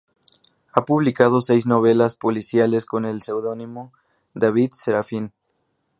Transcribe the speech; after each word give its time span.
Ha 0.73 0.83
publicado 0.83 1.41
seis 1.41 1.67
novelas 1.67 2.15
policiales 2.15 2.87
con 2.87 3.05
el 3.05 3.21
seudónimo 3.21 3.93
"David 4.33 4.71
Serafín". 4.73 5.31